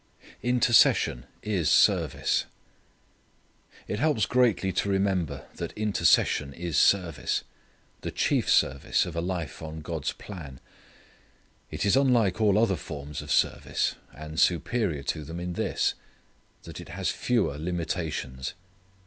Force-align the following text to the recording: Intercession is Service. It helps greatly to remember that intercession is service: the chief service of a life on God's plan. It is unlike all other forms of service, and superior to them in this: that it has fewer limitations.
Intercession 0.41 1.27
is 1.43 1.69
Service. 1.69 2.45
It 3.87 3.99
helps 3.99 4.25
greatly 4.25 4.71
to 4.73 4.89
remember 4.89 5.45
that 5.57 5.73
intercession 5.73 6.53
is 6.55 6.75
service: 6.75 7.43
the 8.01 8.09
chief 8.09 8.49
service 8.49 9.05
of 9.05 9.15
a 9.15 9.21
life 9.21 9.61
on 9.61 9.81
God's 9.81 10.13
plan. 10.13 10.59
It 11.69 11.85
is 11.85 11.95
unlike 11.95 12.41
all 12.41 12.57
other 12.57 12.77
forms 12.77 13.21
of 13.21 13.31
service, 13.31 13.93
and 14.11 14.39
superior 14.39 15.03
to 15.03 15.23
them 15.23 15.39
in 15.39 15.53
this: 15.53 15.93
that 16.63 16.81
it 16.81 16.89
has 16.89 17.09
fewer 17.11 17.59
limitations. 17.59 18.55